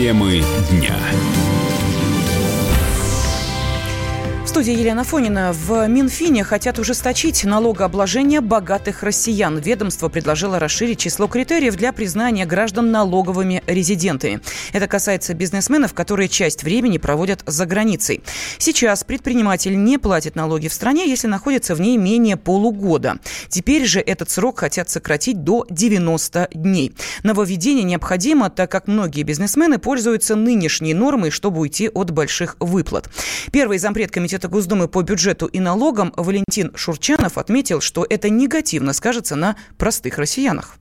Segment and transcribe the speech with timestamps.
[0.00, 0.96] Темы дня
[4.50, 5.52] студии Елена Фонина.
[5.52, 9.56] В Минфине хотят ужесточить налогообложение богатых россиян.
[9.58, 14.40] Ведомство предложило расширить число критериев для признания граждан налоговыми резидентами.
[14.72, 18.24] Это касается бизнесменов, которые часть времени проводят за границей.
[18.58, 23.18] Сейчас предприниматель не платит налоги в стране, если находится в ней менее полугода.
[23.48, 26.92] Теперь же этот срок хотят сократить до 90 дней.
[27.22, 33.08] Нововведение необходимо, так как многие бизнесмены пользуются нынешней нормой, чтобы уйти от больших выплат.
[33.52, 38.94] Первый зампред комитета Комитета Госдумы по бюджету и налогам Валентин Шурчанов отметил, что это негативно
[38.94, 40.76] скажется на простых россиянах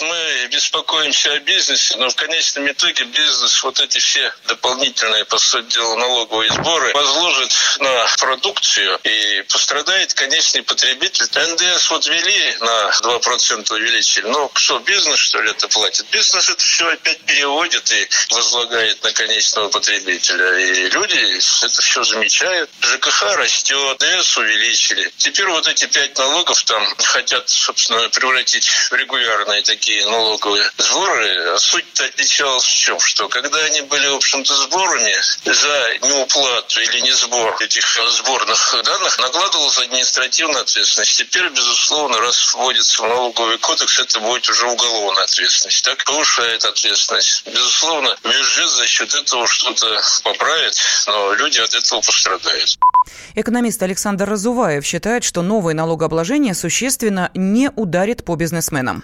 [0.00, 5.74] мы беспокоимся о бизнесе, но в конечном итоге бизнес вот эти все дополнительные, по сути
[5.74, 11.26] дела, налоговые сборы возложит на продукцию и пострадает конечный потребитель.
[11.34, 14.26] НДС вот ввели на 2% увеличили.
[14.26, 16.06] Ну, что, бизнес, что ли, это платит?
[16.10, 20.58] Бизнес это все опять переводит и возлагает на конечного потребителя.
[20.58, 22.70] И люди это все замечают.
[22.80, 25.12] ЖКХ растет, НДС увеличили.
[25.16, 31.58] Теперь вот эти пять налогов там хотят, собственно, превратить в регулярные такие такие налоговые сборы,
[31.58, 33.00] суть-то отличалась в чем?
[33.00, 35.12] Что когда они были, в общем-то, сборами
[35.44, 41.18] за неуплату или не сбор этих сборных данных, накладывалась административная ответственность.
[41.18, 45.84] Теперь, безусловно, раз вводится в налоговый кодекс, это будет уже уголовная ответственность.
[45.84, 47.42] Так повышает ответственность.
[47.46, 50.76] Безусловно, бюджет за счет этого что-то поправит,
[51.08, 52.78] но люди от этого пострадают.
[53.34, 59.02] Экономист Александр Разуваев считает, что новое налогообложение существенно не ударит по бизнесменам.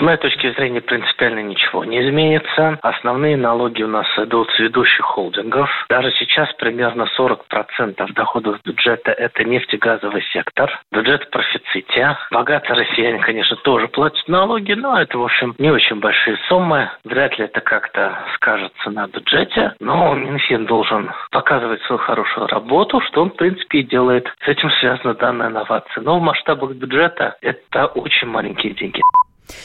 [0.00, 2.78] С моей точки зрения, принципиально ничего не изменится.
[2.80, 5.68] Основные налоги у нас идут с ведущих холдингов.
[5.90, 10.80] Даже сейчас примерно 40% доходов бюджета– это нефтегазовый сектор.
[10.90, 12.16] Бюджет в профиците.
[12.30, 16.88] Богатые россияне, конечно, тоже платят налоги, но это, в общем, не очень большие суммы.
[17.04, 19.74] Вряд ли это как-то скажется на бюджете.
[19.80, 24.32] Но Минфин должен показывать свою хорошую работу, что он, в принципе, и делает.
[24.46, 26.02] С этим связана данная инновация.
[26.02, 29.02] Но в масштабах бюджета это очень маленькие деньги.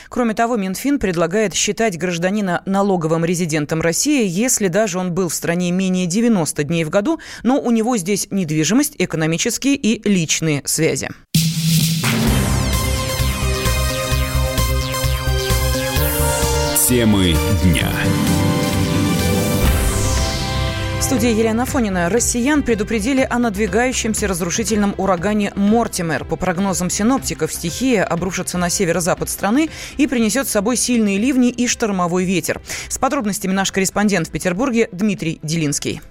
[0.09, 5.71] Кроме того, Минфин предлагает считать гражданина налоговым резидентом России, если даже он был в стране
[5.71, 11.09] менее 90 дней в году, но у него здесь недвижимость, экономические и личные связи.
[16.87, 17.89] Темы дня
[21.01, 22.09] студии Елена Афонина.
[22.09, 26.25] Россиян предупредили о надвигающемся разрушительном урагане «Мортимер».
[26.25, 31.67] По прогнозам синоптиков, стихия обрушится на северо-запад страны и принесет с собой сильные ливни и
[31.67, 32.61] штормовой ветер.
[32.87, 36.01] С подробностями наш корреспондент в Петербурге Дмитрий Делинский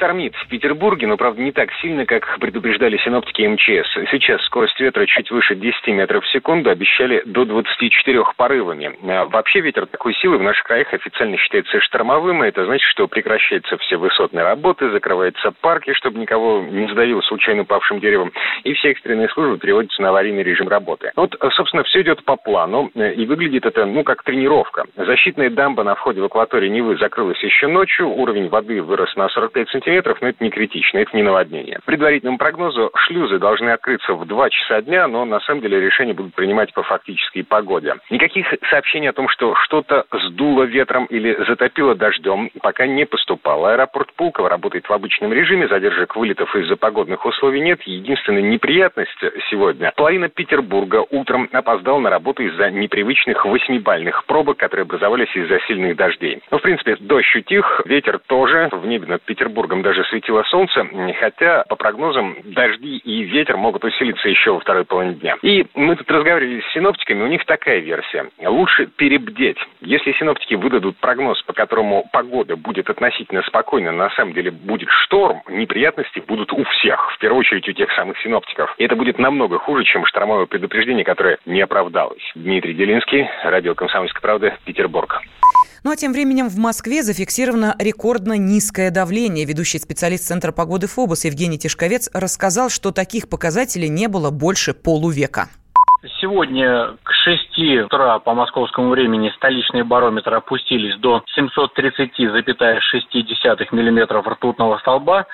[0.00, 4.10] штормит в Петербурге, но, правда, не так сильно, как предупреждали синоптики МЧС.
[4.10, 8.96] Сейчас скорость ветра чуть выше 10 метров в секунду, обещали до 24 порывами.
[9.06, 13.08] А вообще ветер такой силы в наших краях официально считается штормовым, и это значит, что
[13.08, 18.32] прекращаются все высотные работы, закрываются парки, чтобы никого не задавило случайно упавшим деревом,
[18.64, 21.12] и все экстренные службы переводятся на аварийный режим работы.
[21.14, 24.86] Вот, собственно, все идет по плану, и выглядит это, ну, как тренировка.
[24.96, 29.68] Защитная дамба на входе в акваторию Невы закрылась еще ночью, уровень воды вырос на 45
[29.68, 31.80] сантиметров, сантиметров, но это не критично, это не наводнение.
[31.84, 36.34] Предварительному прогнозу шлюзы должны открыться в 2 часа дня, но на самом деле решения будут
[36.34, 37.94] принимать по фактической погоде.
[38.10, 43.72] Никаких сообщений о том, что что-то сдуло ветром или затопило дождем, пока не поступало.
[43.72, 47.82] Аэропорт Пулково работает в обычном режиме, задержек вылетов из-за погодных условий нет.
[47.82, 49.10] Единственная неприятность
[49.50, 49.92] сегодня.
[49.96, 56.42] Половина Петербурга утром опоздал на работу из-за непривычных восьмибальных пробок, которые образовались из-за сильных дождей.
[56.50, 58.68] Ну, в принципе, дождь утих, ветер тоже.
[58.70, 60.86] В небе над Петербургом вечером даже светило солнце,
[61.18, 65.36] хотя по прогнозам дожди и ветер могут усилиться еще во второй половине дня.
[65.42, 68.30] И мы тут разговаривали с синоптиками, у них такая версия.
[68.44, 69.58] Лучше перебдеть.
[69.80, 75.42] Если синоптики выдадут прогноз, по которому погода будет относительно спокойна, на самом деле будет шторм,
[75.48, 78.74] неприятности будут у всех, в первую очередь у тех самых синоптиков.
[78.78, 82.22] И это будет намного хуже, чем штормовое предупреждение, которое не оправдалось.
[82.34, 85.20] Дмитрий Делинский, радио «Комсомольская правда», Петербург.
[85.82, 89.46] Ну а тем временем в Москве зафиксировано рекордно низкое давление.
[89.46, 95.48] Ведущий специалист Центра погоды ФОБОС Евгений Тишковец рассказал, что таких показателей не было больше полувека.
[96.20, 105.24] Сегодня к 6 утра по московскому времени столичные барометры опустились до 730,6 миллиметров ртутного столба.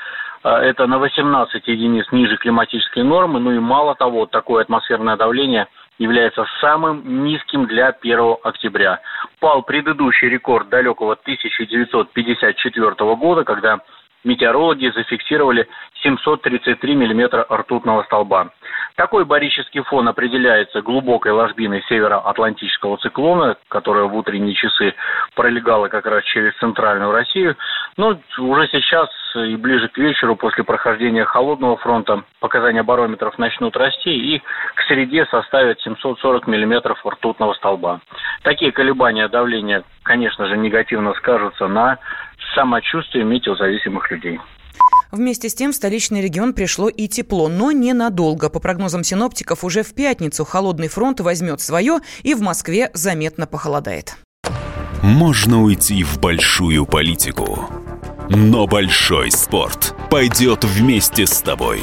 [0.45, 3.41] А, это на 18 единиц ниже климатической нормы.
[3.41, 5.67] Ну и мало того, такое атмосферное давление–
[5.99, 9.01] является самым низким для 1 октября.
[9.41, 13.81] Пал предыдущий рекорд далекого 1954 года, когда
[14.25, 15.69] метеорологи зафиксировали
[16.03, 18.51] 733 миллиметра ртутного столба.
[18.97, 24.95] Такой барический фон определяется глубокой ложбиной североатлантического циклона, которая в утренние часы
[25.35, 27.57] пролегала как раз через центральную Россию.
[27.99, 34.35] Но уже сейчас и ближе к вечеру, после прохождения холодного фронта, показания барометров начнут расти
[34.35, 34.43] и
[34.75, 38.01] к среде составят 740 миллиметров ртутного столба.
[38.45, 41.99] Такие колебания давления, конечно же, негативно скажутся на
[42.55, 44.41] самочувствии метеозависимых людей.
[45.11, 48.49] Вместе с тем в столичный регион пришло и тепло, но ненадолго.
[48.49, 54.17] По прогнозам синоптиков, уже в пятницу холодный фронт возьмет свое, и в Москве заметно похолодает.
[55.03, 57.69] Можно уйти в большую политику,
[58.29, 61.83] но большой спорт пойдет вместе с тобой.